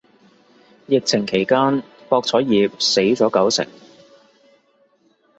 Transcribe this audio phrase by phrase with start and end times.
[0.87, 3.67] 疫情期間博彩業死咗九成